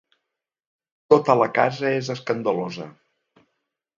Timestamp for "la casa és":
1.41-2.09